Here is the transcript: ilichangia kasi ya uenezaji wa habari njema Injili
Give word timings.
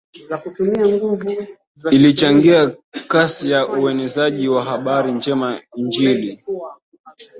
ilichangia 1.91 2.71
kasi 3.07 3.51
ya 3.51 3.67
uenezaji 3.67 4.47
wa 4.47 4.65
habari 4.65 5.11
njema 5.13 5.61
Injili 5.75 6.43